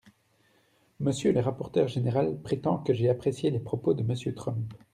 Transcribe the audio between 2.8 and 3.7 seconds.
j’ai apprécié les